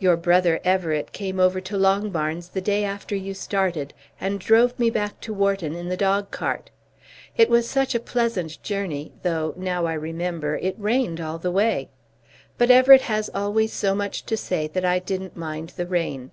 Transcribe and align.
Your 0.00 0.16
brother 0.16 0.58
Everett 0.64 1.12
came 1.12 1.38
over 1.38 1.60
to 1.60 1.76
Longbarns 1.76 2.48
the 2.50 2.60
day 2.60 2.82
after 2.82 3.14
you 3.14 3.32
started 3.32 3.94
and 4.20 4.40
drove 4.40 4.76
me 4.76 4.90
back 4.90 5.20
to 5.20 5.32
Wharton 5.32 5.76
in 5.76 5.88
the 5.88 5.96
dog 5.96 6.32
cart. 6.32 6.70
It 7.36 7.48
was 7.48 7.70
such 7.70 7.94
a 7.94 8.00
pleasant 8.00 8.60
journey, 8.64 9.12
though, 9.22 9.54
now 9.56 9.86
I 9.86 9.92
remember, 9.94 10.56
it 10.56 10.74
rained 10.78 11.20
all 11.20 11.38
the 11.38 11.52
way. 11.52 11.90
But 12.58 12.72
Everett 12.72 13.02
has 13.02 13.30
always 13.32 13.72
so 13.72 13.94
much 13.94 14.26
to 14.26 14.36
say 14.36 14.66
that 14.66 14.84
I 14.84 14.98
didn't 14.98 15.36
mind 15.36 15.68
the 15.76 15.86
rain. 15.86 16.32